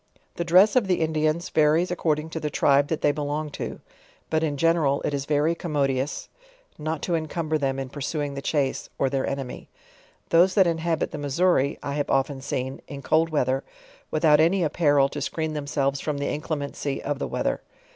[0.37, 3.81] The dress of the Indians, varies according to the tribe that they belong to;
[4.31, 6.27] but in general, it is very commodious,
[6.79, 9.69] not to encumber them in pursuing the chase, or their enemy;
[10.29, 13.63] those that inhabit the Missouri, I have often seen, in cold weath er,
[14.09, 17.61] without any apparel to screen themselves from the incle mency of the weather.